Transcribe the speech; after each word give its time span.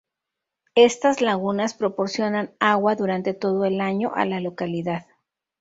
Estas 0.73 1.21
lagunas 1.21 1.75
proporcionan 1.75 2.55
agua 2.59 2.95
durante 2.95 3.35
todo 3.35 3.65
el 3.65 3.79
año 3.79 4.11
a 4.15 4.25
la 4.25 4.39
localidad.. 4.39 5.05